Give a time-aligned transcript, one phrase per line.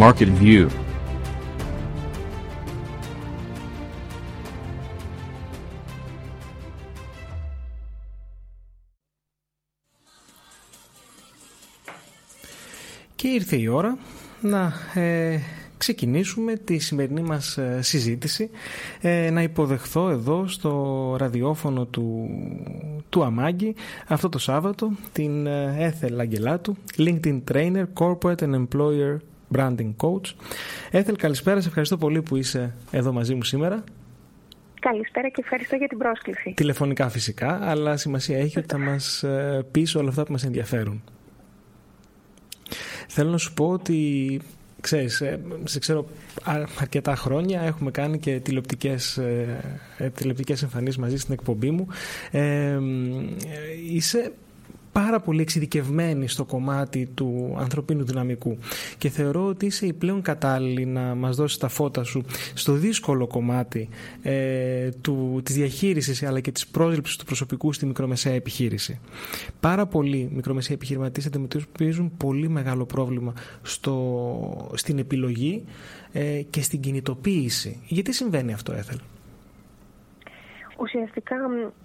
[0.00, 0.66] Market View.
[13.16, 13.98] Και ήρθε η ώρα
[14.40, 15.38] να ε,
[15.76, 18.50] ξεκινήσουμε τη σημερινή μας ε, συζήτηση.
[19.00, 22.28] Ε, να υποδεχθώ εδώ στο ραδιόφωνο του,
[23.08, 23.74] του Αμάγκη
[24.06, 29.16] αυτό το Σάββατο την ε, Έθελ Αγγελάτου LinkedIn Trainer Corporate and Employer
[29.56, 30.32] Branding Coach
[30.90, 33.84] Έθελ καλησπέρα, σε ευχαριστώ πολύ που είσαι εδώ μαζί μου σήμερα
[34.80, 36.52] Καλησπέρα και ευχαριστώ για την πρόσκληση.
[36.56, 39.24] Τηλεφωνικά φυσικά, αλλά σημασία έχει ότι θα μας
[39.70, 41.02] πεις όλα αυτά που μας ενδιαφέρουν.
[43.08, 44.40] Θέλω να σου πω ότι
[44.80, 46.06] ξέρεις, ε, σε ξέρω
[46.80, 49.60] αρκετά χρόνια έχουμε κάνει και τηλεοπτικές, ε,
[49.98, 51.86] ε, τηλεοπτικές εμφανίσεις μαζί στην εκπομπή μου.
[52.30, 52.78] Ε,
[53.90, 54.32] είσαι
[54.94, 58.58] πάρα πολύ εξειδικευμένη στο κομμάτι του ανθρωπίνου δυναμικού
[58.98, 63.26] και θεωρώ ότι είσαι η πλέον κατάλληλη να μας δώσεις τα φώτα σου στο δύσκολο
[63.26, 63.88] κομμάτι
[64.22, 69.00] ε, του, της διαχείρισης αλλά και της πρόσληψης του προσωπικού στη μικρομεσαία επιχείρηση.
[69.60, 75.64] Πάρα πολλοί μικρομεσαίοι επιχειρηματίες αντιμετωπίζουν πολύ μεγάλο πρόβλημα στο, στην επιλογή
[76.12, 77.80] ε, και στην κινητοποίηση.
[77.86, 78.98] Γιατί συμβαίνει αυτό, Έθελ;
[80.78, 81.36] Ουσιαστικά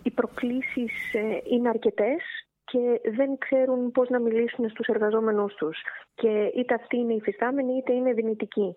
[0.03, 1.19] οι προκλήσεις ε,
[1.55, 5.77] είναι αρκετές και δεν ξέρουν πώς να μιλήσουν στους εργαζόμενους τους.
[6.15, 8.75] Και είτε αυτοί είναι υφιστάμενοι είτε είναι δυνητικοί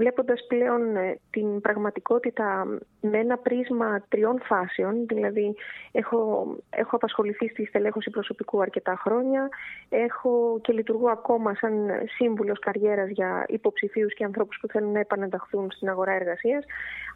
[0.00, 2.66] βλέποντας πλέον ε, την πραγματικότητα
[3.00, 5.54] με ένα πρίσμα τριών φάσεων, δηλαδή
[5.92, 9.48] έχω, έχω απασχοληθεί στη στελέχωση προσωπικού αρκετά χρόνια,
[9.88, 11.72] έχω και λειτουργώ ακόμα σαν
[12.16, 16.64] σύμβουλος καριέρας για υποψηφίους και ανθρώπους που θέλουν να επανενταχθούν στην αγορά εργασίας,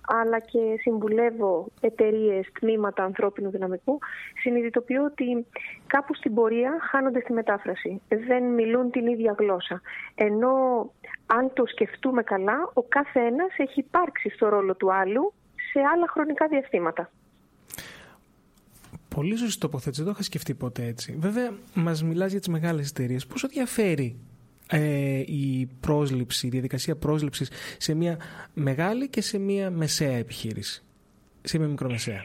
[0.06, 3.98] αλλά και συμβουλεύω εταιρείες, τμήματα ανθρώπινου δυναμικού,
[4.42, 5.46] συνειδητοποιώ ότι
[5.86, 8.00] κάπου στην πορεία χάνονται στη μετάφραση.
[8.08, 9.80] Δεν μιλούν την ίδια γλώσσα.
[10.14, 10.52] Ενώ
[11.27, 15.33] αν το σκεφτούμε καλά, ο κάθε ένας έχει υπάρξει στο ρόλο του άλλου
[15.73, 17.11] σε άλλα χρονικά διαστήματα.
[19.14, 20.02] Πολύ σωστή τοποθέτηση.
[20.02, 21.17] Δεν το είχα σκεφτεί ποτέ έτσι.
[21.18, 23.27] Βέβαια, μας μιλάς για τις μεγάλες εταιρείες.
[23.27, 24.17] Πόσο διαφέρει
[24.70, 28.18] ε, η πρόσληψη, η διαδικασία πρόσληψης σε μια
[28.55, 30.84] μεγάλη και σε μια μεσαία επιχείρηση,
[31.42, 32.24] σε μια μικρομεσαία;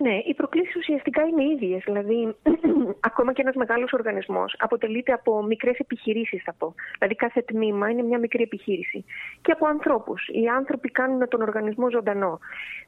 [0.00, 1.82] Ναι, οι προκλήσεις ουσιαστικά είναι ίδιες.
[1.84, 2.36] Δηλαδή,
[3.10, 6.74] ακόμα και ένας μεγάλος οργανισμός αποτελείται από μικρές επιχειρήσεις, θα πω.
[6.98, 9.04] Δηλαδή, κάθε τμήμα είναι μια μικρή επιχείρηση.
[9.42, 10.28] Και από ανθρώπους.
[10.28, 12.38] Οι άνθρωποι κάνουν τον οργανισμό ζωντανό.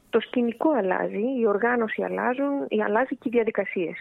[0.09, 3.97] Το σκηνικό αλλάζει, η οργάνωση αλλάζουν, η αλλάζει και οι διαδικασίες.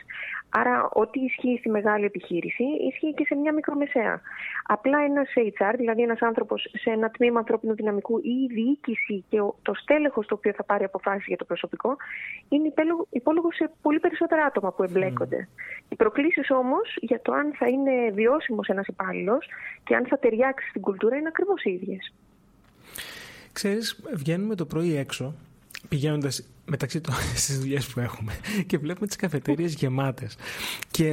[0.48, 4.20] Άρα, ό,τι ισχύει στη μεγάλη επιχείρηση, ισχύει και σε μια μικρομεσαία.
[4.66, 9.38] Απλά ένας HR, δηλαδή ένας άνθρωπος σε ένα τμήμα ανθρώπινου δυναμικού ή η διοίκηση και
[9.62, 11.96] το στέλεχος το οποίο θα πάρει αποφάσεις για το προσωπικό,
[12.48, 12.72] είναι
[13.10, 15.48] υπόλογο σε πολύ περισσότερα άτομα που εμπλέκονται.
[15.48, 15.82] Mm.
[15.88, 19.46] Οι προκλήσεις όμως για το αν θα είναι βιώσιμος ένας υπάλληλος
[19.84, 22.12] και αν θα ταιριάξει στην κουλτούρα είναι ακριβώς οι ίδιες.
[23.52, 25.34] Ξέρεις, βγαίνουμε το πρωί έξω
[25.88, 28.32] πηγαίνοντας μεταξύ των στις δουλειές που έχουμε
[28.66, 30.36] και βλέπουμε τις καφετέρειε γεμάτες.
[30.90, 31.10] Και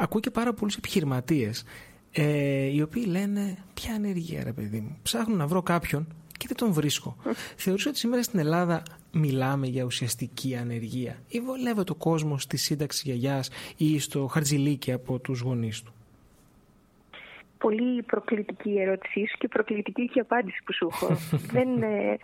[0.00, 1.64] ακούω και πάρα πολλούς επιχειρηματίες
[2.12, 4.98] ε, οι οποίοι λένε ποια ανεργία ρε παιδί μου.
[5.02, 6.06] Ψάχνουν να βρω κάποιον
[6.40, 7.16] και δεν τον βρίσκω.
[7.56, 13.02] Θεωρούσα ότι σήμερα στην Ελλάδα μιλάμε για ουσιαστική ανεργία ή βολεύεται ο κόσμο στη σύνταξη
[13.04, 15.92] γιαγιάς ή στο χαρτζιλίκι από τους γονείς του
[17.58, 21.06] πολύ προκλητική η ερώτησή σου και προκλητική και η απάντηση που σου έχω.
[21.56, 22.18] δεν, ε,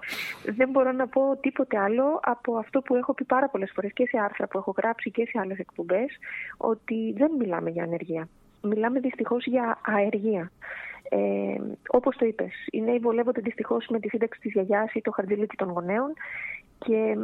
[0.45, 4.07] δεν μπορώ να πω τίποτε άλλο από αυτό που έχω πει πάρα πολλές φορές και
[4.07, 6.11] σε άρθρα που έχω γράψει και σε άλλες εκπομπές,
[6.57, 8.29] ότι δεν μιλάμε για ανεργία.
[8.67, 10.51] Μιλάμε δυστυχώς για αεργία.
[11.09, 15.11] Ε, όπως το είπες, οι νέοι βολεύονται δυστυχώς με τη σύνταξη της γιαγιάς ή το
[15.11, 16.13] χαρτζηλίκι των γονέων
[16.79, 17.17] και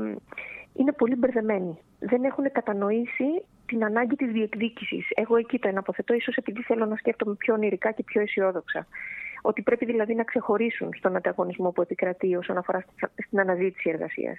[0.74, 1.78] είναι πολύ μπερδεμένοι.
[1.98, 5.06] Δεν έχουν κατανοήσει την ανάγκη της διεκδίκησης.
[5.14, 8.86] Εγώ εκεί το εναποθετώ, ίσως επειδή θέλω να σκέφτομαι πιο ονειρικά και πιο αισιόδοξα.
[9.42, 12.84] Ότι πρέπει δηλαδή να ξεχωρίσουν στον ανταγωνισμό που επικρατεί όσον αφορά
[13.26, 14.38] στην αναζήτηση εργασίας.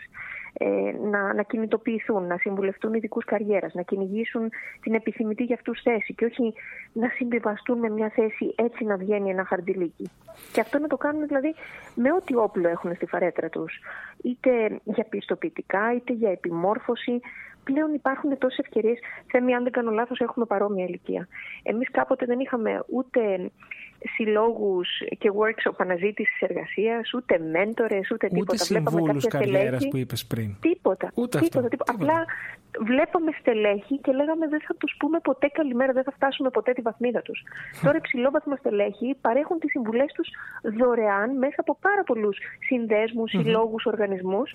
[0.53, 0.65] Ε,
[1.09, 6.25] να, να κινητοποιηθούν, να συμβουλευτούν ειδικούς καριέρας, να κυνηγήσουν την επιθυμητή για αυτούς θέση και
[6.25, 6.53] όχι
[6.93, 10.09] να συμβιβαστούν με μια θέση έτσι να βγαίνει ένα χαρτιλίκι.
[10.51, 11.55] Και αυτό να το κάνουν δηλαδή
[11.95, 13.79] με ό,τι όπλο έχουν στη φαρέτρα τους.
[14.23, 17.19] Είτε για πιστοποιητικά, είτε για επιμόρφωση,
[17.63, 18.99] πλέον υπάρχουν τόσες ευκαιρίες.
[19.31, 21.27] Θέμη, αν δεν κάνω λάθος, έχουμε παρόμοια ηλικία.
[21.63, 23.51] Εμείς κάποτε δεν είχαμε ούτε
[24.15, 24.87] συλλόγους
[25.17, 28.53] και workshop αναζήτησης εργασίας, ούτε μέντορες, ούτε τίποτα.
[28.53, 30.55] Ούτε συμβούλους καριέρας που είπες πριν.
[30.61, 31.11] Τίποτα.
[31.13, 31.93] Ούτε τίποτα, τίποτα.
[31.93, 32.25] Απλά
[32.85, 36.81] βλέπαμε στελέχη και λέγαμε δεν θα τους πούμε ποτέ καλημέρα, δεν θα φτάσουμε ποτέ τη
[36.81, 37.43] βαθμίδα τους.
[37.83, 40.22] Τώρα υψηλόβαθμα στελέχη παρέχουν τις συμβουλές τους
[40.79, 42.37] δωρεάν μέσα από πάρα πολλούς
[42.67, 44.51] συνδέσμους, συλλόγους, οργανισμούς.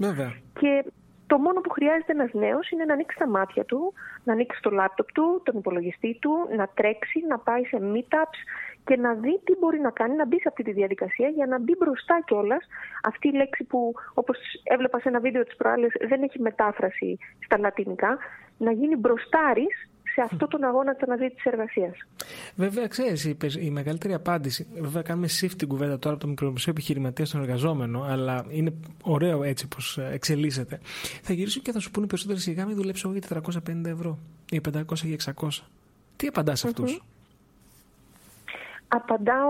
[0.60, 0.84] Και
[1.26, 3.92] Το μόνο που χρειάζεται ένας νέος είναι να ανοίξει τα μάτια του,
[4.24, 8.40] να ανοίξει το λάπτοπ του, τον υπολογιστή του, να τρέξει, να πάει σε meetups
[8.84, 11.58] και να δει τι μπορεί να κάνει, να μπει σε αυτή τη διαδικασία για να
[11.58, 12.66] μπει μπροστά κιόλας.
[13.02, 17.58] Αυτή η λέξη που, όπως έβλεπα σε ένα βίντεο τη προάλλη, δεν έχει μετάφραση στα
[17.58, 18.18] λατινικά,
[18.58, 19.88] να γίνει μπροστάρης
[20.18, 21.96] σε αυτό τον αγώνα της αναζήτηση εργασίας.
[22.54, 23.24] Βέβαια, ξέρεις,
[23.60, 24.66] η μεγαλύτερη απάντηση.
[24.80, 28.72] Βέβαια, κάνουμε shift την κουβέντα τώρα από το μικρομεσαίο επιχειρηματία στον εργαζόμενο, αλλά είναι
[29.02, 30.80] ωραίο έτσι πώ ε, εξελίσσεται.
[31.22, 33.42] Θα γυρίσουν και θα σου πούνε περισσότεροι σιγά μην δουλέψω εγώ για
[33.82, 34.18] 450 ευρώ
[34.50, 35.48] ή 500 ή 600.
[36.16, 37.02] Τι απαντάς σε αυτούς;
[38.88, 39.48] Απαντάω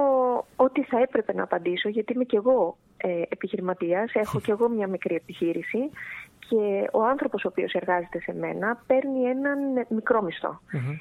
[0.57, 4.87] ό,τι θα έπρεπε να απαντήσω, γιατί είμαι και εγώ ε, επιχειρηματίας, έχω και εγώ μια
[4.87, 5.79] μικρή επιχείρηση
[6.49, 9.59] και ο άνθρωπος ο οποίος εργάζεται σε μένα παίρνει έναν
[9.89, 10.27] μικρό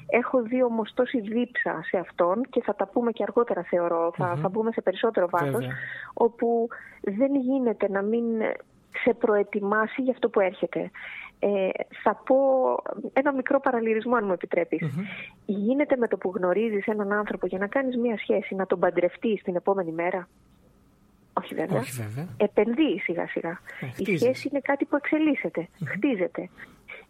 [0.06, 4.36] Έχω δει όμως τόση δίψα σε αυτόν και θα τα πούμε και αργότερα θεωρώ, θα,
[4.42, 5.66] θα μπούμε σε περισσότερο βάθος,
[6.14, 6.68] όπου
[7.00, 8.24] δεν γίνεται να μην
[9.02, 10.90] σε προετοιμάσει για αυτό που έρχεται.
[11.38, 11.68] Ε,
[12.02, 12.36] θα πω
[13.12, 14.86] ένα μικρό παραλυρισμό αν μου επιτρεπεις
[15.46, 19.42] Γίνεται με το που γνωρίζεις έναν άνθρωπο για να κάνεις μια σχέση, να τον παντρευτείς
[19.42, 20.28] την επόμενη μέρα;
[21.38, 21.80] Όχι βέβαια.
[21.80, 22.28] Όχι βέβαια.
[22.36, 23.60] Επενδύει σιγά σιγά.
[23.80, 26.48] Ε, Η σχέση είναι κάτι που εξελίσσεται, χτίζεται.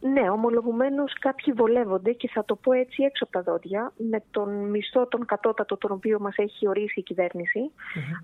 [0.01, 4.71] Ναι, ομολογουμένως κάποιοι βολεύονται και θα το πω έτσι έξω από τα δόντια με τον
[4.71, 7.71] μισθό τον κατώτατο τον οποίο μας έχει ορίσει η κυβερνηση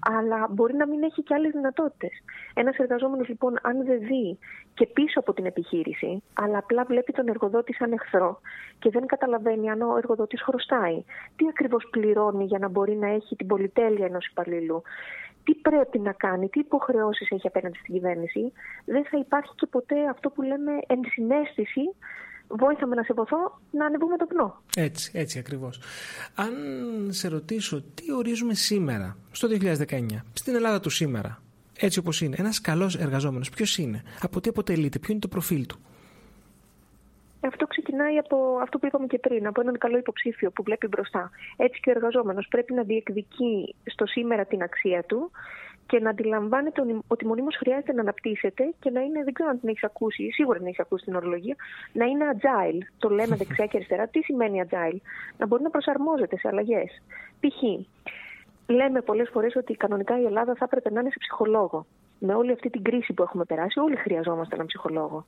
[0.01, 2.11] αλλά μπορεί να μην έχει και άλλες δυνατότητες.
[2.55, 4.39] Ένας εργαζόμενος λοιπόν αν δεν δει
[4.75, 8.41] και πίσω από την επιχείρηση, αλλά απλά βλέπει τον εργοδότη σαν εχθρό
[8.79, 11.05] και δεν καταλαβαίνει αν ο εργοδότης χρωστάει,
[11.37, 14.83] τι ακριβώς πληρώνει για να μπορεί να έχει την πολυτέλεια ενός υπαλλήλου,
[15.45, 18.53] τι πρέπει να κάνει, τι υποχρεώσεις έχει απέναντι στην κυβέρνηση,
[18.85, 21.83] δεν θα υπάρχει και ποτέ αυτό που λέμε ενσυναίσθηση
[22.49, 24.63] Βόηθαμε να σε βοηθώ να ανεβούμε το πνό.
[24.77, 25.81] Έτσι, έτσι ακριβώς.
[26.35, 26.53] Αν
[27.09, 31.43] σε ρωτήσω τι ορίζουμε σήμερα, στο 2019, στην Ελλάδα του σήμερα,
[31.79, 35.67] έτσι όπως είναι, ένας καλός εργαζόμενος, ποιος είναι, από τι αποτελείται, ποιο είναι το προφίλ
[35.67, 35.79] του;
[37.47, 41.31] Αυτό ξεκινάει από αυτό που είπαμε και πριν, από έναν καλό υποψήφιο που βλέπει μπροστά.
[41.57, 45.31] Έτσι και ο εργαζόμενος πρέπει να διεκδικεί στο σήμερα την αξία του
[45.87, 49.69] και να αντιλαμβάνεται ότι μονίμως χρειάζεται να αναπτύσσεται και να είναι, δεν ξέρω αν την
[49.69, 51.57] έχεις ακούσει, σίγουρα την έχεις ακούσει την ορολογία,
[51.93, 52.79] να είναι agile.
[52.99, 54.07] Το λέμε δεξιά και αριστερά.
[54.07, 54.99] Τι σημαίνει agile,
[55.39, 57.03] Να μπορεί να προσαρμόζεται σε αλλαγές.
[57.41, 57.63] Π.χ.
[58.67, 61.87] λέμε πολλές φορές ότι κανονικά η Ελλάδα θα έπρεπε να είναι σε ψυχολόγο.
[62.19, 65.27] Με όλη αυτή την κρίση που έχουμε περάσει, όλοι χρειαζόμαστε έναν ψυχολόγο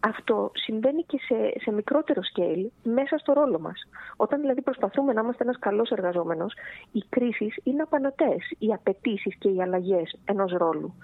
[0.00, 3.80] αυτό συμβαίνει και σε, σε μικρότερο scale μέσα στο ρόλο μας.
[4.16, 6.54] Όταν δηλαδή προσπαθούμε να είμαστε ένας καλός εργαζόμενος,
[6.92, 10.94] οι κρίσεις είναι απανοτές, οι απαιτήσεις και οι αλλαγές ενός ρόλου.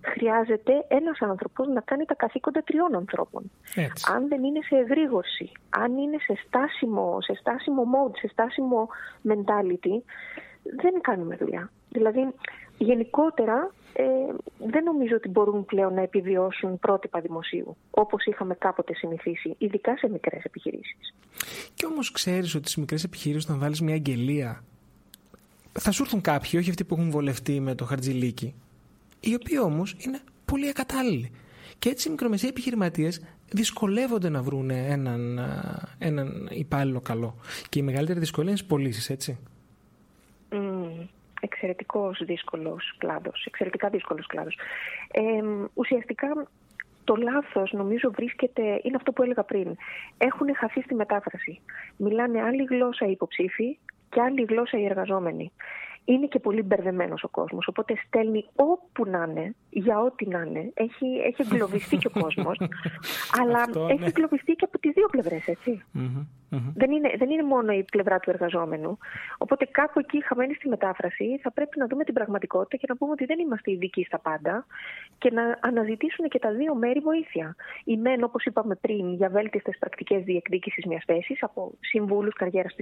[0.00, 3.50] Χρειάζεται ένας άνθρωπος να κάνει τα καθήκοντα τριών ανθρώπων.
[4.14, 8.88] Αν δεν είναι σε εγρήγορση, αν είναι σε στάσιμο, σε στάσιμο mode, σε στάσιμο
[9.28, 10.02] mentality,
[10.62, 11.70] δεν κάνουμε δουλειά.
[11.96, 12.32] Δηλαδή,
[12.78, 14.04] γενικότερα ε,
[14.58, 20.08] δεν νομίζω ότι μπορούν πλέον να επιβιώσουν πρότυπα δημοσίου, όπως είχαμε κάποτε συνηθίσει, ειδικά σε
[20.08, 21.14] μικρές επιχειρήσεις.
[21.74, 24.64] Και όμως ξέρεις ότι στις μικρές επιχειρήσεις όταν βάλεις μια αγγελία
[25.72, 28.54] θα σου έρθουν κάποιοι, όχι αυτοί που έχουν βολευτεί με το χαρτζιλίκι,
[29.20, 31.30] οι οποίοι όμως είναι πολύ ακατάλληλοι.
[31.78, 35.40] Και έτσι οι μικρομεσαίοι επιχειρηματίες δυσκολεύονται να βρουν έναν,
[35.98, 37.34] έναν υπάλληλο καλό.
[37.68, 39.38] Και η μεγαλύτερη δυσκολία είναι στις πωλήσεις, έτσι
[41.40, 44.58] εξαιρετικός δύσκολος κλάδος, εξαιρετικά δύσκολος κλάδος.
[45.10, 45.20] Ε,
[45.74, 46.46] ουσιαστικά
[47.04, 49.76] το λάθος νομίζω βρίσκεται, είναι αυτό που έλεγα πριν,
[50.18, 51.60] έχουν χαθεί στη μετάφραση.
[51.96, 53.78] Μιλάνε άλλη γλώσσα οι υποψήφοι
[54.08, 55.52] και άλλη γλώσσα οι εργαζόμενοι
[56.06, 57.66] είναι και πολύ μπερδεμένος ο κόσμος.
[57.66, 60.70] Οπότε στέλνει όπου να είναι, για ό,τι να είναι.
[60.74, 62.58] Έχει, έχει εγκλωβιστεί και ο κόσμος.
[63.40, 63.60] αλλά
[63.90, 64.06] έχει ναι.
[64.06, 65.82] εγκλωβιστεί και από τις δύο πλευρές, ετσι
[66.74, 68.98] Δεν, είναι, δεν είναι μόνο η πλευρά του εργαζόμενου.
[69.38, 73.12] Οπότε κάπου εκεί, χαμένη στη μετάφραση, θα πρέπει να δούμε την πραγματικότητα και να πούμε
[73.12, 74.66] ότι δεν είμαστε ειδικοί στα πάντα
[75.18, 77.56] και να αναζητήσουν και τα δύο μέρη βοήθεια.
[77.84, 82.74] Η μεν, όπως είπαμε πριν, για βέλτιστες πρακτικές διεκδίκησης μιας θέσης από συμβούλους καριέρας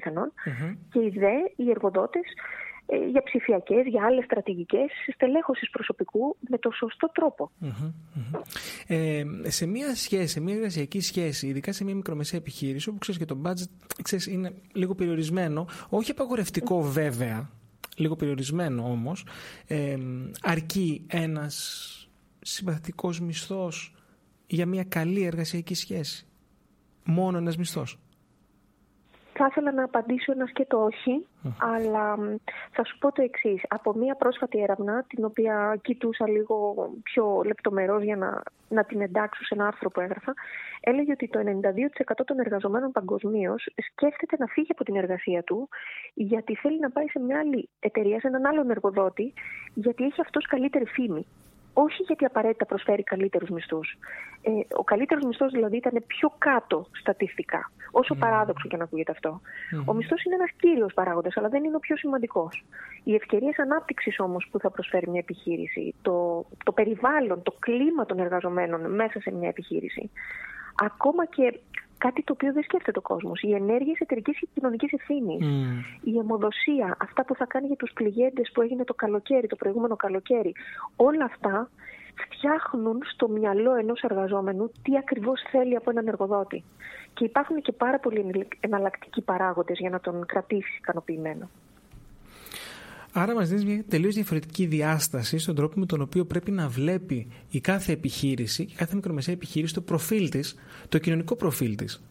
[0.91, 2.74] και οι δε, οι εργοδότες, ε,
[3.11, 7.11] για ψηφιακές, για άλλες στρατηγικές στελέχωσης προσωπικού με το σωστό
[8.87, 13.21] Ε, σε μια σχέση, σε μια εργασιακή σχέση, ειδικά σε μια μικρομεσαία επιχείρηση, όπου ξέρεις
[13.21, 17.51] και το budget ξέρεις, είναι λίγο περιορισμένο, όχι απαγορευτικό βέβαια,
[17.97, 19.27] λίγο περιορισμένο όμως,
[19.67, 19.97] ε,
[20.41, 21.91] αρκεί ένας
[22.41, 23.95] συμπαθητικός μισθός
[24.47, 26.27] για μια καλή εργασιακή σχέση.
[27.05, 27.99] Μόνο ένας μισθός.
[29.37, 31.27] Θα ήθελα να απαντήσω ένας και το όχι,
[31.59, 32.17] αλλά
[32.71, 33.63] θα σου πω το εξής.
[33.69, 39.45] Από μία πρόσφατη έρευνα, την οποία κοιτούσα λίγο πιο λεπτομερώς για να, να την εντάξω
[39.45, 40.35] σε ένα άρθρο που έγραφα,
[40.81, 45.69] έλεγε ότι το 92% των εργαζομένων παγκοσμίως σκέφτεται να φύγει από την εργασία του,
[46.15, 49.33] γιατί θέλει να πάει σε μια άλλη εταιρεία, σε έναν άλλον εργοδότη,
[49.75, 51.27] γιατί έχει αυτός καλύτερη φήμη.
[51.75, 53.99] Όχι γιατί απαραίτητα προσφέρει καλύτερους μισθούς.
[54.43, 58.19] Ε, ο καλύτερος μισθός δηλαδή ήταν πιο κάτω στατιστικά, όσο mm.
[58.19, 59.41] παράδοξο και να ακούγεται αυτό.
[59.41, 59.83] Mm.
[59.85, 62.65] Ο μισθός είναι ένας κύριος παράγοντας, αλλά δεν είναι ο πιο σημαντικός.
[63.05, 68.19] Οι ευκαιρίες ανάπτυξης όμως που θα προσφέρει μια επιχείρηση, το, το περιβάλλον, το κλίμα των
[68.19, 70.11] εργαζομένων μέσα σε μια επιχείρηση,
[70.75, 71.61] ακόμα και
[72.05, 73.43] κάτι το οποίο δεν σκέφτεται ο κόσμος.
[73.43, 75.45] Οι ενέργειες εταιρικής και κοινωνικής ευθύνης.
[75.47, 76.01] Mm.
[76.03, 79.97] Η αιμοδοσία, αυτά που θα κάνει για τους πληγέντες που έγινε το καλοκαίρι, το προηγούμενο
[79.97, 80.53] καλοκαίρι.
[80.97, 81.71] Όλα αυτά
[82.23, 86.65] φτιάχνουν στο μυαλό ενός εργαζόμενου τι ακριβώς θέλει από έναν εργοδότη.
[87.15, 91.49] Και υπάρχουν και πάρα πολλοί εναλλακτικοί παράγοντες για να τον κρατήσει ικανοποιημένο.
[93.17, 97.29] Άρα μας δίνεις μια τελείως διαφορετική διάσταση στον τρόπο με τον οποίο πρέπει να βλέπει
[97.51, 102.03] η κάθε επιχείρηση, η κάθε μικρομεσαία επιχείρηση, το προφίλ της, το κοινωνικό προφίλ της.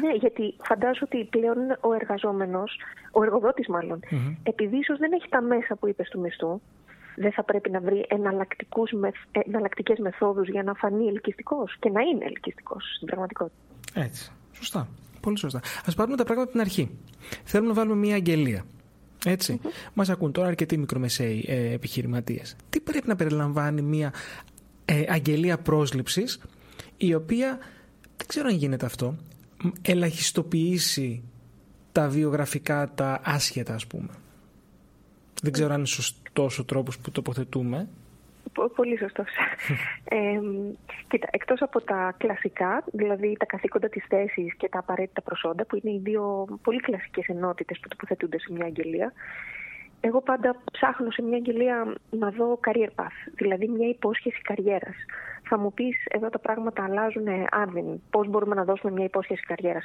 [0.00, 2.76] Ναι, γιατί φαντάζομαι ότι πλέον ο εργαζόμενος,
[3.12, 4.36] ο εργοδότης μάλλον, mm-hmm.
[4.42, 6.60] επειδή ίσως δεν έχει τα μέσα που είπες του μισθού,
[7.16, 8.06] δεν θα πρέπει να βρει
[9.46, 13.56] εναλλακτικές μεθόδους για να φανεί ελκυστικός και να είναι ελκυστικός στην πραγματικότητα.
[13.94, 14.32] Έτσι.
[14.52, 14.88] Σωστά.
[15.20, 15.60] Πολύ σωστά.
[15.86, 16.98] Ας πάρουμε τα πράγματα από την αρχή.
[17.44, 18.64] Θέλουμε να βάλουμε μια αγγελία.
[19.24, 19.60] Έτσι.
[19.62, 19.90] Mm-hmm.
[19.94, 22.56] Μας ακούν τώρα αρκετοί μικρομεσαίοι ε, επιχειρηματίες.
[22.70, 24.12] Τι πρέπει να περιλαμβάνει μια
[24.84, 26.40] ε, αγγελία πρόσληψης
[26.96, 27.58] η οποία,
[28.16, 29.16] δεν ξέρω αν γίνεται αυτό,
[29.82, 31.22] ελαχιστοποιήσει
[31.92, 34.08] τα βιογραφικά, τα άσχετα ας πούμε.
[35.42, 37.88] Δεν ξέρω αν είναι σωστός ο τρόπος που τοποθετούμε.
[38.76, 39.28] Πολύ σωστός.
[40.16, 40.40] ε,
[41.08, 45.80] κοίτα, εκτός από τα κλασικά, δηλαδή τα καθήκοντα της θέσης και τα απαραίτητα προσόντα, που
[45.82, 49.12] είναι οι δύο πολύ κλασικές ενότητες που τοποθετούνται σε μια αγγελία,
[50.00, 54.96] εγώ πάντα ψάχνω σε μια αγγελία να δω career path, δηλαδή μια υπόσχεση καριέρας.
[55.48, 59.84] Θα μου πεις εδώ τα πράγματα αλλάζουν άρδιν, πώς μπορούμε να δώσουμε μια υπόσχεση καριέρας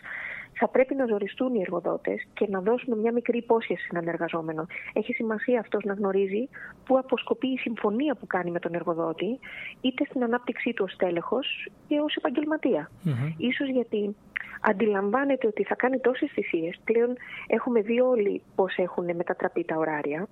[0.59, 4.67] θα πρέπει να ζοριστούν οι εργοδότες και να δώσουν μια μικρή υπόσχεση σε έναν εργαζόμενο.
[4.93, 6.49] Έχει σημασία αυτός να γνωρίζει
[6.85, 9.39] πού αποσκοπεί η συμφωνία που κάνει με τον εργοδότη,
[9.81, 12.89] είτε στην ανάπτυξή του ως τέλεχος και ως επαγγελματία.
[13.05, 13.49] Mm-hmm.
[13.57, 14.15] Σω γιατί
[14.61, 16.79] αντιλαμβάνεται ότι θα κάνει τόσες θυσίες.
[16.83, 20.27] Πλέον έχουμε δει όλοι πώς έχουν μετατραπεί τα ωράρια.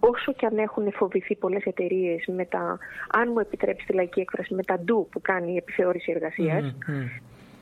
[0.00, 2.78] Όσο και αν έχουν φοβηθεί πολλές εταιρείες με τα,
[3.08, 6.12] αν μου επιτρέψει τη λαϊκή έκφραση, με τα ντου που κάνει η επιθεώρηση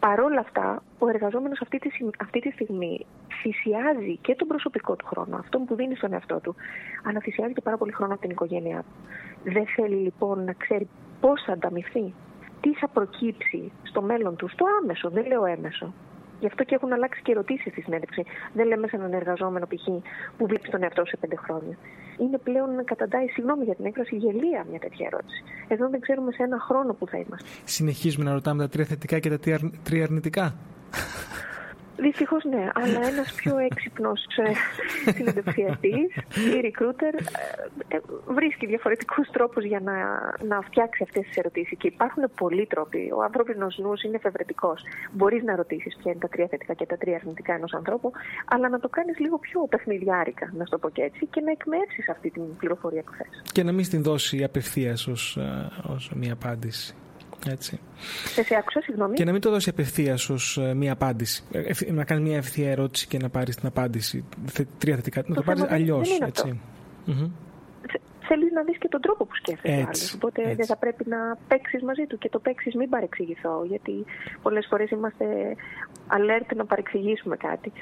[0.01, 3.07] Παρ' όλα αυτά, ο εργαζόμενος αυτή τη, αυτή τη στιγμή
[3.41, 6.55] θυσιάζει και τον προσωπικό του χρόνο, αυτό που δίνει στον εαυτό του,
[7.05, 8.95] αλλά θυσιάζει και πάρα πολύ χρόνο από την οικογένειά του.
[9.51, 10.89] Δεν θέλει λοιπόν να ξέρει
[11.21, 12.15] πώς θα ανταμυφθεί,
[12.61, 15.93] τι θα προκύψει στο μέλλον του, στο άμεσο, δεν λέω έμεσο.
[16.45, 18.23] Γι' αυτό και έχουν αλλάξει και ερωτήσεις στη συνέντευξη.
[18.53, 19.87] Δεν λέμε σε έναν εργαζόμενο π.χ.
[20.37, 21.77] που βλέπει τον εαυτό σε πέντε χρόνια.
[22.19, 25.43] Είναι πλέον καταντάει, συγγνώμη για την έκφραση, γελία μια τέτοια ερώτηση.
[25.69, 27.49] Εδώ δεν ξέρουμε σε ένα χρόνο που θα είμαστε.
[27.65, 29.39] Συνεχίζουμε να ρωτάμε τα τρία θετικά και τα
[29.83, 30.55] τρία αρνητικά.
[31.97, 35.99] Δυστυχώς ναι, αλλά ένας πιο έξυπνος ε, συνεντευξιατή
[36.49, 37.15] ή recruiter
[37.89, 39.95] ε, ε, βρίσκει διαφορετικούς τρόπους για να,
[40.47, 41.79] να φτιάξει αυτές τις ερωτήσεις.
[41.79, 43.11] Και υπάρχουν πολλοί τρόποι.
[43.17, 44.83] Ο ανθρώπινος νους είναι εφευρετικός.
[45.13, 48.13] Μπορείς να ρωτήσεις ποια είναι τα τρία θετικά και τα τρία αρνητικά ενός ανθρώπου,
[48.45, 52.09] αλλά να το κάνεις λίγο πιο παιχνιδιάρικα, να το πω και έτσι, και να εκμεύσεις
[52.09, 53.43] αυτή την πληροφορία που θες.
[53.53, 56.95] Και να μην την δώσει απευθείας ως μια απάντηση.
[57.51, 57.81] Έτσι.
[58.25, 59.15] σε άκουσα, συγγνώμη.
[59.15, 61.45] Και να μην το δώσει απευθείας ως ε, μία απάντηση.
[61.53, 64.25] Ε, να κάνει μία ευθεία ερώτηση και να πάρεις την απάντηση.
[64.79, 65.21] Τρία θετικά.
[65.21, 66.19] Να το, το πάρεις αλλιώς.
[68.27, 70.15] Θέλεις να δεις και τον τρόπο που σκέφτεται άλλος.
[70.15, 70.55] Οπότε έτσι.
[70.55, 73.65] δεν θα πρέπει να παίξεις μαζί του και το παίξεις μην παρεξηγηθώ.
[73.65, 74.05] Γιατί
[74.43, 75.25] πολλές φορές είμαστε
[76.09, 77.73] alert να παρεξηγήσουμε κάτι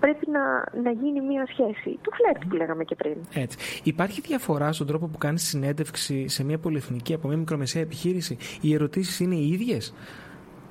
[0.00, 0.40] πρέπει να,
[0.82, 1.98] να γίνει μια σχέση.
[2.02, 3.16] Το φλερτ που λέγαμε και πριν.
[3.34, 3.80] Έτσι.
[3.82, 8.74] Υπάρχει διαφορά στον τρόπο που κάνεις συνέντευξη σε μια πολυεθνική από μια μικρομεσαία επιχείρηση; Οι
[8.74, 9.94] ερωτήσεις είναι οι ίδιες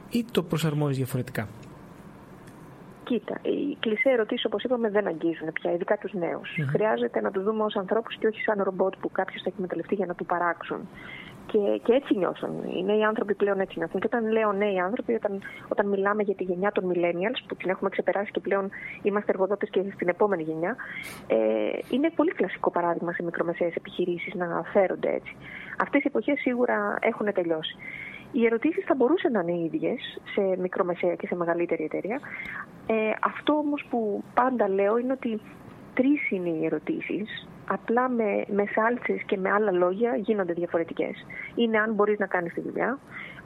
[0.10, 1.48] ή το προσαρμόζεις διαφορετικά;
[3.12, 6.50] Κοίτα, οι κλεισέ ερωτήσεις, όπως είπαμε, δεν αγγίζουν πια, ειδικά τους νέους.
[6.70, 10.05] Χρειάζεται να τους δούμε ως ανθρώπους και όχι σαν ρομπότ που κάποιος θα εκμεταλλευτεί για
[10.05, 10.88] να του παράξουν.
[11.45, 12.63] Και, και έτσι νιώθουν.
[12.75, 14.00] Οι νέοι άνθρωποι πλέον έτσι νιώθουν.
[14.00, 17.69] Και όταν λέω νέοι άνθρωποι, όταν, όταν μιλάμε για τη γενιά των millennials, που την
[17.69, 18.69] έχουμε ξεπεράσει και πλέον
[19.01, 20.75] είμαστε εργοδότες και στην επόμενη γενιά,
[21.27, 21.38] ε,
[21.89, 25.36] είναι πολύ κλασικό παράδειγμα σε μικρομεσαίες επιχειρήσεις να φέρονται έτσι.
[25.77, 27.75] Αυτές οι εποχές σίγουρα έχουν τελειώσει.
[28.31, 32.19] Οι ερωτήσεις θα μπορούσαν να είναι ίδιες σε μικρομεσαία και σε μεγαλύτερη εταιρεία.
[32.88, 35.41] Ε, αυτό όμως που πάντα λέω είναι ότι
[35.93, 41.25] τρεις είναι οι ερωτήσεις απλά με, με σάλτσες και με άλλα λόγια γίνονται διαφορετικές.
[41.55, 42.99] Είναι αν μπορείς να κάνεις τη δουλειά,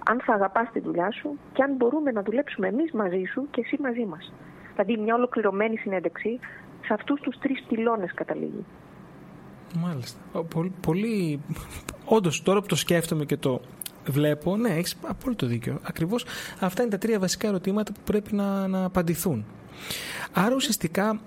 [0.10, 3.62] αν θα αγαπάς τη δουλειά σου και αν μπορούμε να δουλέψουμε εμείς μαζί σου και
[3.62, 4.34] εσύ μαζί μας.
[4.72, 6.39] Δηλαδή μια ολοκληρωμένη συνέντευξη
[6.86, 8.65] σε αυτούς τους τρεις πυλώνες καταλήγει.
[9.75, 10.20] Μάλιστα.
[10.53, 11.41] Πολύ, πολύ...
[12.05, 13.62] Όντως, τώρα που το σκέφτομαι και το
[14.08, 15.79] βλέπω, ναι, έχεις απόλυτο δίκιο.
[15.84, 16.25] Ακριβώς
[16.60, 19.46] αυτά είναι τα τρία βασικά ερωτήματα που πρέπει να, να απαντηθούν.
[20.34, 21.20] Άρα ουσιαστικά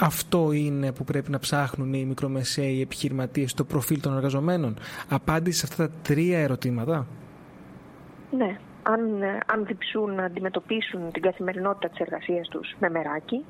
[0.00, 4.76] αυτό είναι που πρέπει να ψάχνουν οι μικρομεσαίοι επιχειρηματίες στο προφίλ των εργαζομένων.
[5.08, 7.06] Απάντηση σε αυτά τα τρία ερωτήματα.
[8.30, 13.44] Ναι, αν, ε, αν διψούν να αντιμετωπίσουν την καθημερινότητα της εργασίας τους με μεράκι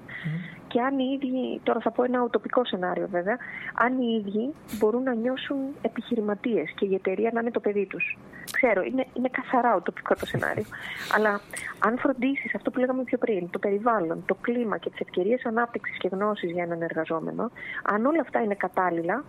[0.69, 3.37] και αν οι ίδιοι, τώρα θα πω ένα οτοπικό σενάριο βέβαια,
[3.75, 8.19] αν οι ίδιοι μπορούν να νιώσουν επιχειρηματίες και η εταιρεία να είναι το παιδί τους.
[8.51, 10.65] Ξέρω, είναι, είναι καθαρά οτοπικό το σενάριο.
[11.15, 11.41] Αλλά
[11.79, 15.97] αν φροντίσεις αυτό που λέγαμε πιο πριν, το περιβάλλον, το κλίμα και τις ευκαιρίες ανάπτυξης
[15.99, 17.51] και γνώσης για έναν εργαζόμενο,
[17.83, 19.25] αν όλα αυτά είναι κατάλληλα,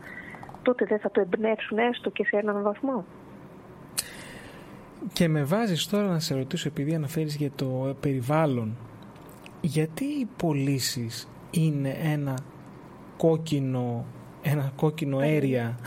[0.62, 3.06] τότε δεν θα το εμπνεύσουν έστω και σε έναν βαθμό.
[5.14, 8.78] Και με βάζεις τώρα να σε ρωτήσω επειδή αναφέρεις για το περιβάλλον
[9.62, 12.38] γιατί οι πωλήσεις είναι ένα
[13.18, 14.06] κόκκινο
[14.42, 15.80] ένα κόκκινο αέρια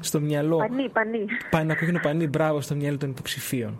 [0.00, 1.24] στο μυαλό; Πανί, πανί.
[1.50, 3.78] Ένα κόκκινο πανί, μπράβο στο μυαλό των υποψηφίων.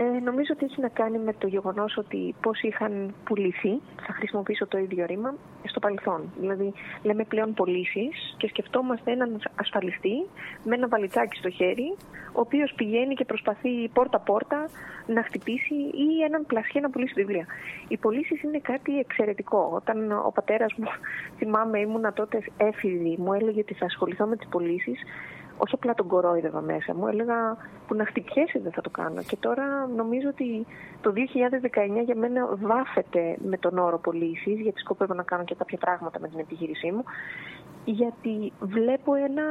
[0.00, 4.66] Ε, νομίζω ότι έχει να κάνει με το γεγονός ότι πώς είχαν πουληθεί, θα χρησιμοποιήσω
[4.66, 6.32] το ίδιο ρήμα, στο παρελθόν.
[6.40, 10.26] Δηλαδή, λέμε πλέον πωλήσεις και σκεφτόμαστε έναν ασφαλιστή
[10.64, 11.96] με ένα βαλιτσάκι στο χέρι,
[12.32, 14.68] ο οποίος πηγαίνει και προσπαθεί πόρτα-πόρτα
[15.06, 17.46] να χτυπήσει ή έναν πλασιέ να πουλήσει βιβλία.
[17.88, 19.70] Οι πωλήσεις είναι κάτι εξαιρετικό.
[19.74, 20.88] Όταν ο πατέρας μου,
[21.38, 24.98] θυμάμαι, ήμουνα τότε έφηβη, μου έλεγε ότι θα ασχοληθώ με τις πωλήσεις,
[25.58, 29.22] όχι απλά τον κορόιδευα μέσα μου, έλεγα που να χτυπιέσαι δεν θα το κάνω.
[29.22, 30.66] Και τώρα νομίζω ότι
[31.00, 35.78] το 2019 για μένα βάφεται με τον όρο πωλήσεις, γιατί σκοπεύω να κάνω και κάποια
[35.78, 37.04] πράγματα με την επιχείρησή μου,
[37.84, 39.44] γιατί βλέπω ένα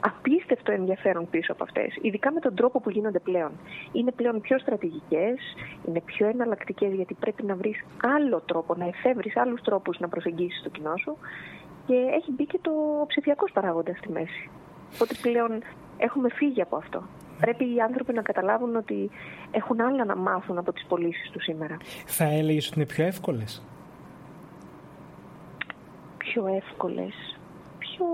[0.00, 3.50] απίστευτο ενδιαφέρον πίσω από αυτές, ειδικά με τον τρόπο που γίνονται πλέον.
[3.92, 5.38] Είναι πλέον πιο στρατηγικές,
[5.88, 7.84] είναι πιο εναλλακτικές γιατί πρέπει να βρεις
[8.16, 11.16] άλλο τρόπο, να εφεύρεις άλλους τρόπους να προσεγγίσεις το κοινό σου
[11.86, 12.72] και έχει μπει και το
[13.06, 14.50] ψηφιακός παράγοντα στη μέση.
[14.94, 15.62] Οπότε πλέον
[15.98, 17.02] έχουμε φύγει από αυτό.
[17.40, 19.10] Πρέπει οι άνθρωποι να καταλάβουν ότι
[19.50, 21.76] έχουν άλλα να μάθουν από τις πωλήσεις τους σήμερα.
[22.06, 23.62] Θα έλεγες ότι είναι πιο εύκολες;
[26.18, 27.38] Πιο εύκολες.
[27.78, 28.06] Πιο,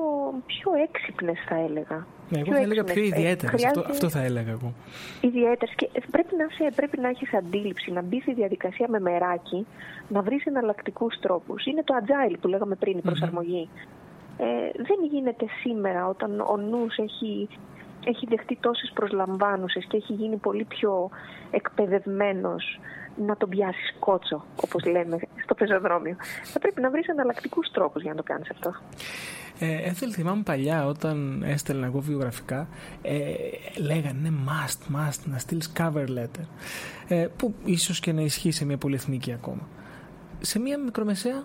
[0.46, 2.06] πιο έξυπνες θα έλεγα.
[2.28, 3.64] Ναι, εγώ θα έλεγα πιο ιδιαίτερες.
[3.64, 4.74] Αυτό, αυτό θα έλεγα εγώ.
[5.20, 5.74] Ιδιαίτερες.
[5.74, 9.66] Και πρέπει να, σε, πρέπει να έχεις αντίληψη, να μπεις στη διαδικασία με μεράκι,
[10.08, 11.66] να βρεις εναλλακτικούς τρόπους.
[11.66, 13.68] Είναι το agile που λέγαμε πριν, η προσαρμογή
[14.42, 17.48] ε, δεν γίνεται σήμερα όταν ο νους έχει,
[18.04, 21.10] έχει δεχτεί τόσες προσλαμβάνουσες και έχει γίνει πολύ πιο
[21.50, 22.80] εκπαιδευμένος
[23.16, 26.16] να τον πιάσει κότσο, όπως λέμε στο πεζοδρόμιο.
[26.44, 28.74] Θα πρέπει να βρεις εναλλακτικούς τρόπους για να το κάνεις αυτό.
[29.58, 32.68] Ε, έθελ, θυμάμαι παλιά όταν έστελνα εγώ βιογραφικά,
[33.02, 33.32] ε,
[33.80, 36.46] λέγανε ναι, must, must, να στείλεις cover letter.
[37.08, 39.68] Ε, που ίσως και να ισχύει σε μια πολυεθνική ακόμα.
[40.40, 41.42] Σε μια μικρομεσαία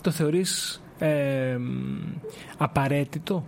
[0.00, 1.58] το θεωρείς ε,
[2.58, 3.44] απαραίτητο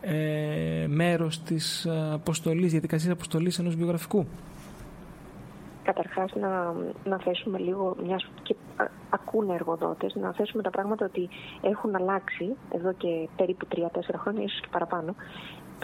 [0.00, 4.26] ε, μέρος της αποστολής, διαδικασίας αποστολής ενός βιογραφικού.
[5.82, 8.56] Καταρχάς να, να θέσουμε λίγο, μιας και
[9.10, 11.28] ακούνε εργοδότες, να θέσουμε τα πράγματα ότι
[11.62, 13.78] έχουν αλλάξει εδώ και περίπου 3-4
[14.16, 15.14] χρόνια, ίσως και παραπάνω,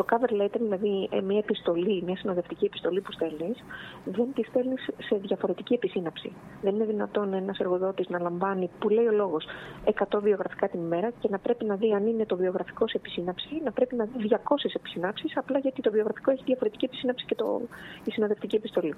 [0.00, 3.64] το cover letter, δηλαδή ε, μια επιστολή, μια συνοδευτική επιστολή που στέλνεις,
[4.04, 6.32] δεν τη στέλνεις σε διαφορετική επισύναψη.
[6.62, 9.44] Δεν είναι δυνατόν ένας εργοδότης να λαμβάνει, που λέει ο λόγος,
[9.84, 13.60] 100 βιογραφικά την ημέρα και να πρέπει να δει αν είναι το βιογραφικό σε επισύναψη,
[13.64, 14.36] να πρέπει να δει 200
[14.74, 17.60] επισυνάψει, απλά γιατί το βιογραφικό έχει διαφορετική επισύναψη και το,
[18.04, 18.94] η συνοδευτική επιστολή.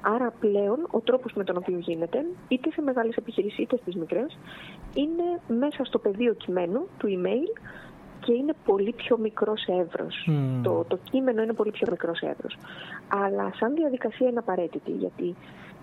[0.00, 4.38] Άρα πλέον ο τρόπος με τον οποίο γίνεται, είτε σε μεγάλες επιχειρήσεις είτε στις μικρές,
[4.94, 7.48] είναι μέσα στο πεδίο κειμένου του email
[8.24, 10.06] και είναι πολύ πιο μικρός σε εύρο.
[10.62, 12.58] Το, το κείμενο είναι πολύ πιο μικρός σε εύρος.
[13.08, 15.34] Αλλά σαν διαδικασία είναι απαραίτητη γιατί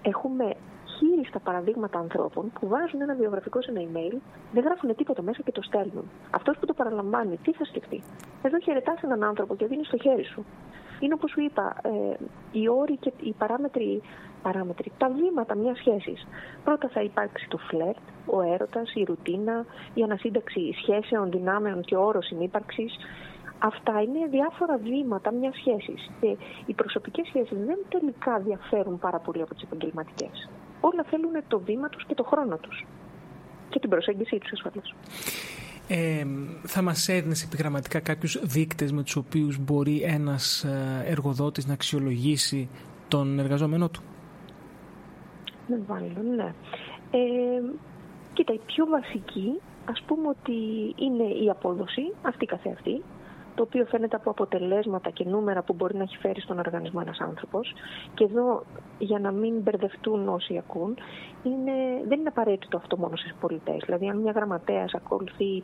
[0.01, 0.53] έχουμε
[0.99, 4.15] χείριστα παραδείγματα ανθρώπων που βάζουν ένα βιογραφικό σε ένα email,
[4.53, 6.05] δεν γράφουν τίποτα μέσα και το στέλνουν.
[6.31, 8.03] Αυτός που το παραλαμβάνει, τι θα σκεφτεί;
[8.43, 10.45] Εδώ χαιρετάς έναν άνθρωπο και δίνεις στο χέρι σου.
[10.99, 12.15] Είναι όπως σου είπα, ε,
[12.51, 14.01] οι όροι και οι παράμετροι,
[14.41, 16.27] παράμετροι τα βήματα μιας σχέσης.
[16.63, 22.25] Πρώτα θα υπάρξει το φλερτ, ο έρωτας, η ρουτίνα, η ανασύνταξη σχέσεων, δυνάμεων και όρος
[22.25, 22.97] συνύπαρξης.
[23.59, 26.09] Αυτά είναι διάφορα βήματα μιας σχέσης.
[26.21, 30.49] Και οι προσωπικές σχέσεις δεν τελικά διαφέρουν πάρα πολύ από τις επαγγελματικές.
[30.81, 32.85] Όλα θέλουν το βήμα τους και το χρόνο τους.
[33.69, 34.95] Και την προσέγγιση τους ασφαλώς.
[35.87, 36.25] Ε,
[36.63, 42.69] θα μας έδινες επιγραμματικά κάποιους δείκτες με τους οποίους μπορεί ένας ε, εργοδότης να αξιολογήσει
[43.07, 44.01] τον εργαζόμενό του;
[45.67, 46.53] Με βάλω, ναι.
[47.11, 47.61] Ε,
[48.33, 50.53] κοίτα, η πιο βασική ας πούμε ότι
[50.95, 53.03] είναι η απόδοση, αυτή καθεαυτή,
[53.59, 57.19] το οποίο φαίνεται από αποτελέσματα και νούμερα που μπορεί να έχει φέρει στον οργανισμό ένας
[57.19, 57.73] άνθρωπος.
[58.13, 58.63] Και εδώ,
[58.99, 60.97] για να μην μπερδευτούν όσοι ακούν,
[61.43, 61.73] είναι,
[62.07, 63.83] δεν είναι απαραίτητο αυτό μόνο στις πολιτές.
[63.85, 65.63] Δηλαδή, αν μια γραμματέας ακολουθεί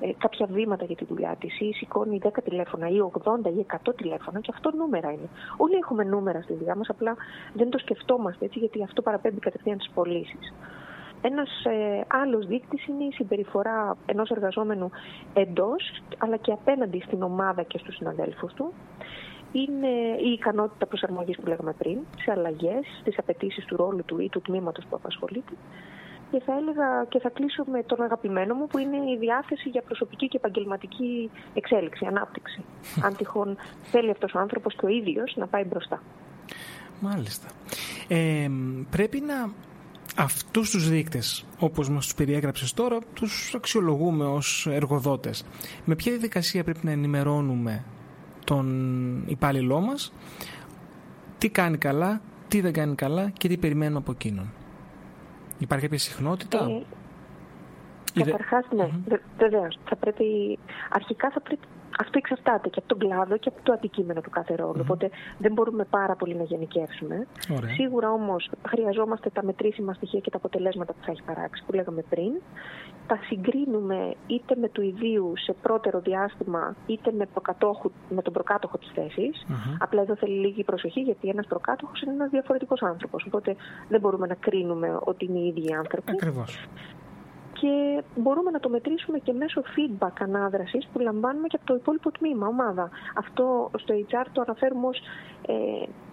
[0.00, 3.92] ε, κάποια βήματα για τη δουλειά της ή σηκώνει 10 τηλέφωνα ή 80 ή 100
[3.96, 5.28] τηλέφωνα και αυτό νούμερα είναι.
[5.56, 7.16] Όλοι έχουμε νούμερα στη δουλειά μας, απλά
[7.54, 10.52] δεν το σκεφτόμαστε έτσι γιατί αυτό παραπέμπει κατευθείαν στις πωλήσεις.
[11.30, 14.90] Ένας ε, άλλος δείκτης είναι η συμπεριφορά ενός εργαζόμενου
[15.34, 18.72] εντός, αλλά και απέναντι στην ομάδα και στους συναδέλφους του.
[19.52, 19.92] Είναι
[20.24, 24.40] η ικανότητα προσαρμογής που λέγαμε πριν, σε αλλαγές, στις απαιτήσεις του ρόλου του ή του
[24.40, 25.52] τμήματος που απασχολείται.
[26.30, 29.82] Και θα έλεγα και θα κλείσω με τον αγαπημένο μου που είναι η διάθεση για
[29.82, 32.64] προσωπική και επαγγελματική εξέλιξη, ανάπτυξη.
[33.06, 36.02] Αν τυχόν θέλει αυτός ο άνθρωπος και ο ίδιος να πάει μπροστά.
[37.00, 37.48] Μάλιστα.
[38.08, 38.48] Ε,
[38.90, 39.50] πρέπει να
[40.16, 45.44] αυτούς τους δείκτες, όπως μας τους περιέγραψες τώρα, τους αξιολογούμε ως εργοδότες.
[45.84, 47.84] Με ποια διαδικασία πρέπει να ενημερώνουμε
[48.44, 50.12] τον υπάλληλό μας,
[51.38, 54.52] τι κάνει καλά, τι δεν κάνει καλά και τι περιμένουμε από εκείνον.
[55.58, 56.68] Υπάρχει κάποια συχνότητα;
[58.14, 59.18] Ε, Καταρχάς, ναι, mm-hmm.
[59.38, 59.78] βεβαίως.
[60.90, 61.66] Αρχικά θα πρέπει
[61.98, 64.80] αυτό εξαρτάται και από τον κλάδο και από το αντικείμενο του κάθε ρόλου.
[64.80, 67.26] Οπότε δεν μπορούμε πάρα πολύ να γενικεύσουμε.
[67.74, 72.02] Σίγουρα όμως χρειαζόμαστε τα μετρήσιμα στοιχεία και τα αποτελέσματα που θα έχει παράξει, που λέγαμε
[72.08, 72.32] πριν.
[73.06, 77.26] Τα συγκρίνουμε είτε με του ιδίου σε πρώτερο διάστημα, είτε με,
[78.08, 79.46] με τον προκάτοχο της θέσης.
[79.78, 83.24] Απλά εδώ θέλει λίγη προσοχή, γιατί ένας προκάτοχος είναι ένας διαφορετικός άνθρωπος.
[83.26, 83.56] Οπότε
[83.88, 86.12] δεν μπορούμε να κρίνουμε ότι είναι οι ίδιοι άνθρωποι.
[86.12, 86.66] Ακριβώς
[87.60, 92.10] και μπορούμε να το μετρήσουμε και μέσω feedback ανάδρασης που λαμβάνουμε και από το υπόλοιπο
[92.10, 92.90] τμήμα, ομάδα.
[93.16, 94.98] Αυτό στο HR το αναφέρουμε ως
[95.46, 95.54] ε,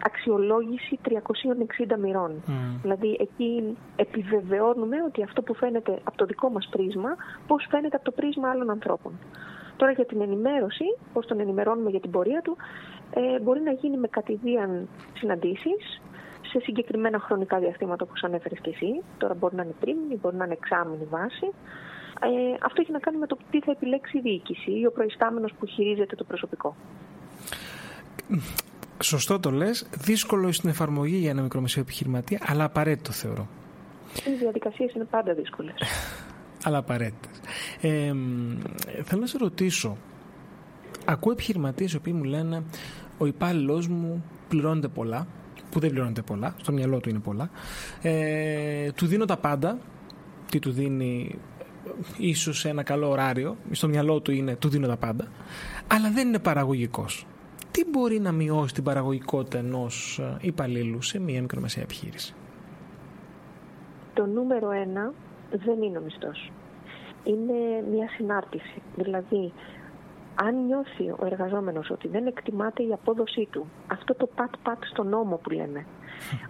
[0.03, 2.43] αξιολόγηση 360 μοιρών.
[2.47, 2.51] Mm.
[2.81, 7.15] Δηλαδή εκεί επιβεβαιώνουμε ότι αυτό που φαίνεται από το δικό μας πρίσμα,
[7.47, 9.19] πώς φαίνεται από το πρίσμα άλλων ανθρώπων.
[9.77, 12.57] Τώρα για την ενημέρωση, πώς τον ενημερώνουμε για την πορεία του,
[13.13, 16.01] ε, μπορεί να γίνει με κατηδίαν συναντήσεις,
[16.53, 19.03] σε συγκεκριμένα χρονικά διαστήματα όπως ανέφερες και εσύ.
[19.17, 21.45] Τώρα μπορεί να είναι τρίμηνη, μπορεί να είναι εξάμηνη βάση.
[22.21, 25.53] Ε, αυτό έχει να κάνει με το τι θα επιλέξει η διοίκηση ή ο προϊστάμενος
[25.59, 26.75] που χειρίζεται το προσωπικό.
[29.01, 29.87] Σωστό το λες.
[29.97, 33.47] Δύσκολο στην εφαρμογή για ένα μικρομεσαίο επιχειρηματία, αλλά απαραίτητο θεωρώ.
[34.25, 35.75] Οι διαδικασίες είναι πάντα δύσκολες.
[36.65, 37.39] αλλά απαραίτητες.
[37.81, 38.13] Ε,
[39.03, 39.97] θέλω να σε ρωτήσω.
[41.05, 42.63] Ακούω επιχειρηματίες οι οποίοι μου λένε
[43.17, 45.27] ο υπάλληλός μου πληρώνεται πολλά,
[45.73, 47.49] που δεν πληρώνεται πολλά, στο μυαλό του είναι πολλά.
[48.01, 49.77] Ε, του δίνω τα πάντα,
[50.51, 51.39] τι του δίνει
[52.17, 55.27] ίσως ένα καλό ωράριο, στο μυαλό του είναι του δίνω τα πάντα,
[55.87, 57.27] αλλά δεν είναι παραγωγικός.
[57.71, 62.33] Τι μπορεί να μειώσει την παραγωγικότητα ενός ε, υπαλλήλου σε μια μικρομεσαία επιχείρηση;
[64.13, 65.13] Το νούμερο ένα
[65.65, 66.51] δεν είναι ο μισθός.
[67.23, 68.81] Είναι μια συνάρτηση.
[68.95, 69.53] Δηλαδή,
[70.35, 75.35] αν νιώθει ο εργαζόμενος ότι δεν εκτιμάται η απόδοσή του, αυτό το πατ-πατ στο νόμο
[75.35, 75.85] που λέμε,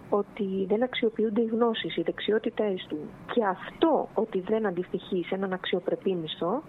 [0.08, 2.98] ότι δεν αξιοποιούνται οι γνώσεις, οι δεξιότητες του
[3.32, 6.62] και αυτό ότι δεν αντιστοιχεί σε έναν αξιοπρεπή μισθό,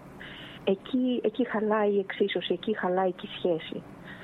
[0.64, 3.84] εκεί, εκεί χαλάει η εξίσωση, εκεί χαλάει και η σχέση.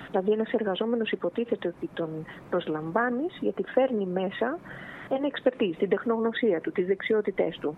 [0.09, 4.59] Δηλαδή ένας εργαζόμενος υποτίθεται ότι τον προσλαμβάνεις γιατί φέρνει μέσα
[5.09, 7.77] ένα εξπερτή, την τεχνογνωσία του, τις δεξιότητές του.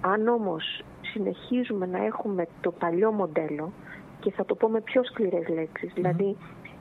[0.00, 3.72] Αν όμως συνεχίζουμε να έχουμε το παλιό μοντέλο,
[4.20, 5.92] και θα το πω με πιο σκληρές λέξεις.
[5.92, 6.36] Δηλαδή,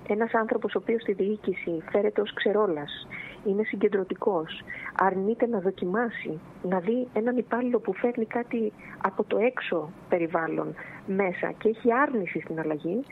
[0.08, 3.08] ένας άνθρωπος ο οποίος στη διοίκηση φέρεται ως ξερόλας,
[3.46, 4.62] είναι συγκεντρωτικός,
[4.96, 11.52] αρνείται να δοκιμάσει, να δει έναν υπάλληλο που φέρνει κάτι από το έξω περιβάλλον μέσα
[11.58, 13.04] και έχει άρνηση στην αλλαγή,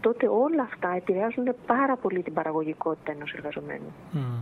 [0.00, 3.92] τότε όλα αυτά επηρεάζουν πάρα πολύ την παραγωγικότητα ενός εργαζομένου.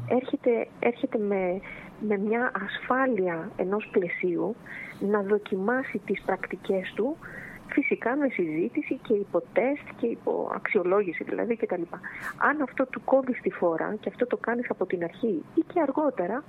[0.08, 1.60] Έρχεται, έρχεται με,
[2.00, 4.56] με μια ασφάλεια ενός πλαισίου
[5.00, 7.16] να δοκιμάσει τις πρακτικές του
[7.72, 11.82] Φυσικά με συζήτηση και υποτέστ και υπό αξιολόγηση δηλαδή κτλ.
[12.36, 15.80] Αν αυτό του κόβει τη φόρα και αυτό το κάνεις από την αρχή ή και
[15.80, 16.44] αργότερα,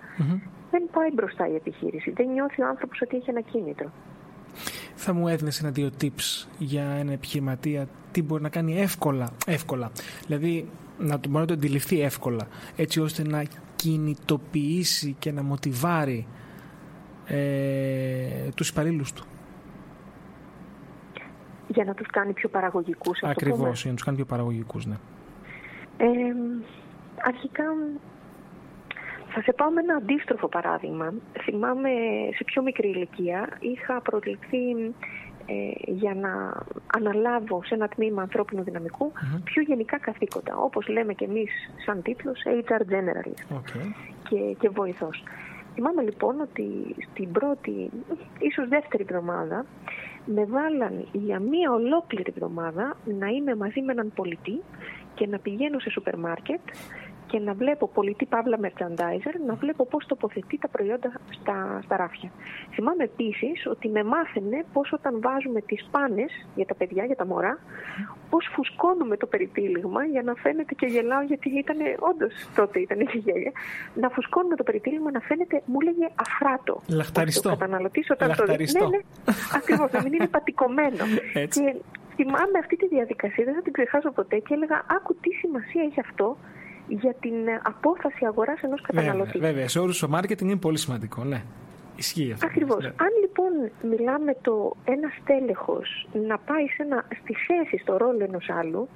[0.71, 2.11] δεν πάει μπροστά η επιχείρηση.
[2.11, 3.91] Δεν νιώθει ο άνθρωπος ότι έχει ένα κίνητρο.
[4.95, 9.29] Θα μου έδινες ένα-δύο tips για ένα επιχειρηματία τι μπορεί να κάνει εύκολα.
[9.45, 9.91] εύκολα.
[10.25, 13.43] Δηλαδή να το μπορεί να το αντιληφθεί εύκολα έτσι ώστε να
[13.75, 16.27] κινητοποιήσει και να μοτιβάρει
[17.25, 19.25] ε, τους υπαλλήλους του
[21.73, 23.19] για να τους κάνει πιο παραγωγικούς.
[23.23, 24.95] Ακριβώς, για να τους κάνει πιο παραγωγικούς, ναι.
[25.97, 26.07] Ε,
[27.21, 27.63] αρχικά,
[29.27, 31.13] θα σε πάω με ένα αντίστροφο παράδειγμα.
[31.43, 31.89] Θυμάμαι
[32.35, 34.93] σε πιο μικρή ηλικία είχα προκληθεί
[35.45, 36.53] ε, για να
[36.97, 38.63] αναλάβω σε ένα τμήμα ανθρώπινου
[39.43, 41.51] πιο γενικά καθήκοντα, όπως λέμε και εμείς
[41.85, 43.93] σαν τίτλος HR Generalist okay.
[44.29, 45.23] και, και βοηθός.
[45.73, 47.89] Θυμάμαι λοιπόν ότι στην πρώτη,
[48.39, 49.65] ίσως δεύτερη εβδομάδα,
[50.25, 54.61] με βάλαν για μία ολόκληρη εβδομάδα να είμαι μαζί με έναν πολιτή
[55.13, 56.59] και να πηγαίνω σε σούπερ μάρκετ
[57.31, 62.31] και να βλέπω πολιτή παύλα merchandiser, να βλέπω πώς τοποθετεί τα προϊόντα στα, στα ράφια.
[62.73, 67.25] Θυμάμαι επίσης ότι με μάθαινε πώς όταν βάζουμε τις πάνες για τα παιδιά, για τα
[67.25, 67.59] μωρά,
[68.29, 73.17] πώς φουσκώνουμε το περιτύλιγμα για να φαίνεται και γελάω γιατί ήταν, όντως τότε ήταν η
[73.25, 73.51] γέλια,
[73.93, 76.81] να φουσκώνουμε το περιτύλιγμα να φαίνεται, μου λέγε αφράτο.
[76.87, 77.49] Λαχταριστό.
[77.49, 78.67] Ο καταναλωτής όταν το δει.
[78.79, 78.99] Ναι, ναι,
[79.55, 81.03] ακριβώς, να μην είναι πατικωμένο.
[81.43, 81.63] Έτσι.
[81.63, 81.75] Και
[82.15, 85.99] θυμάμαι αυτή τη διαδικασία, δεν θα την ξεχάσω ποτέ και έλεγα άκου τι σημασία έχει
[85.99, 86.37] αυτό
[86.99, 89.31] για την απόφαση αγοράς ενός καταναλωτή.
[89.31, 91.41] Βέβαια, βέβαια, σε όρους το marketing είναι πολύ σημαντικό, ναι.
[91.95, 92.45] Ισχύει αυτό.
[92.45, 92.83] Ακριβώς.
[92.83, 92.87] Ναι.
[92.87, 93.51] Αν λοιπόν
[93.91, 98.87] μιλάμε το ένα στέλεχος να πάει σε ένα, στη θέση, στο ρόλο ενός άλλου,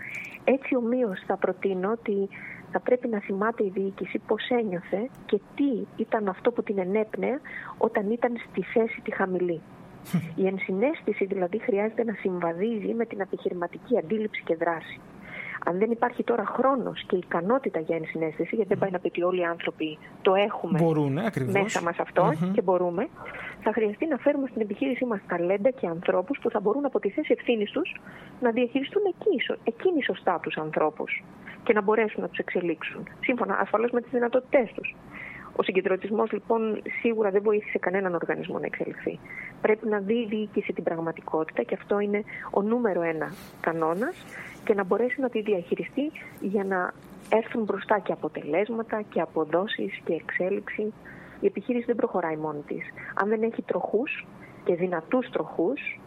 [0.43, 2.29] έτσι ομοίως θα προτείνω ότι
[2.71, 7.39] θα πρέπει να θυμάται η διοίκηση πώς ένιωθε και τι ήταν αυτό που την ενέπνεε
[7.77, 9.61] όταν ήταν στη θέση τη χαμηλή.
[10.35, 14.99] Η ενσυναίσθηση δηλαδή χρειάζεται να συμβαδίζει με την επιχειρηματική αντίληψη και δράση.
[15.67, 19.23] Αν δεν υπάρχει τώρα χρόνος και ικανότητα για ενσυναίσθηση, γιατί δεν πάει να πει ότι
[19.23, 23.07] όλοι οι άνθρωποι το έχουμε Μπορούν, μέσα μας αυτό και μπορούμε,
[23.63, 27.09] θα χρειαστεί να φέρουμε στην επιχείρησή μας ταλέντα και ανθρώπους που θα μπορούν από τη
[27.09, 27.95] θέση ευθύνης τους
[28.41, 31.23] να διαχειριστούν εκεί, εκείνοι σωστά τους ανθρώπους
[31.63, 34.95] και να μπορέσουν να τους εξελίξουν, σύμφωνα ασφαλώς με τις δυνατότητές τους.
[35.55, 39.19] Ο συγκεντρωτισμός λοιπόν σίγουρα δεν βοήθησε κανέναν οργανισμό να εξελιχθεί.
[39.61, 44.15] Πρέπει να δει η διοίκηση την πραγματικότητα και αυτό είναι ο νούμερο ένα κανόνας
[44.63, 46.93] και να μπορέσει να τη διαχειριστεί για να
[47.29, 50.93] έρθουν μπροστά και αποτελέσματα και αποδόσεις και εξέλιξη.
[51.39, 52.83] Η επιχείρηση δεν προχωράει μόνη της.
[53.15, 54.25] Αν δεν έχει τροχούς
[54.63, 55.99] και δυνατούς τροχούς,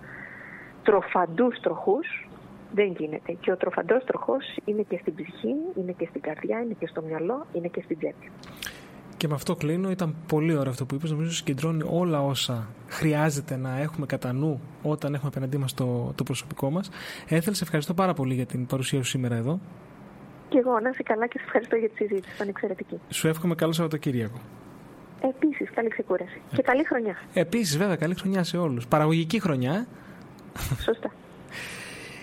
[0.82, 2.28] τροφαντούς τροχούς,
[2.74, 3.32] δεν γίνεται.
[3.40, 7.02] Και ο τροφαντός τροχός είναι και στην ψυχή, είναι και στην καρδιά, είναι και στο
[7.02, 8.30] μυαλό, είναι και στην τσέπη.
[9.18, 9.90] Και με αυτό κλείνω.
[9.90, 11.10] Ήταν πολύ ωραίο αυτό που είπες.
[11.10, 16.22] Νομίζω συγκεντρώνει όλα όσα χρειάζεται να έχουμε κατά νου όταν έχουμε απέναντί μας το, το
[16.22, 16.90] προσωπικό μας.
[17.28, 19.60] Έθελε, σε ευχαριστώ πάρα πολύ για την παρουσία σου σήμερα εδώ.
[20.48, 22.34] Και εγώ να είσαι καλά και σε ευχαριστώ για τη συζήτηση.
[22.34, 23.00] Ήταν εξαιρετική.
[23.08, 24.38] Σου εύχομαι καλό Σαββατοκύριακο.
[25.20, 26.40] Επίσης, καλή ξεκούραση.
[26.54, 27.16] Και καλή χρονιά.
[27.32, 28.86] Επίσης, βέβαια, καλή χρονιά σε όλους.
[28.86, 29.72] Παραγωγική χρονιά.
[29.72, 29.86] ε.
[30.82, 31.10] Σωστά.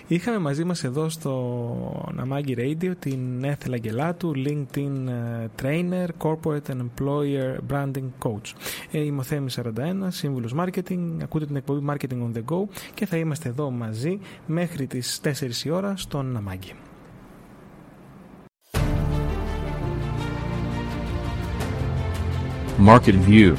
[0.08, 6.80] Είχαμε μαζί μας εδώ στο Namagi Radio την Έθελα Αγγελάτου, LinkedIn ε, Trainer, Corporate and
[6.80, 8.52] Employer Branding Coach.
[8.90, 9.70] Ε, Είμαι ο Θέμης 41,
[10.08, 14.86] σύμβουλος Marketing, ακούτε την εκπομπή Marketing on the Go και θα είμαστε εδώ μαζί μέχρι
[14.86, 16.72] τις 4 η ώρα στο Namagi.
[22.86, 23.54] Market View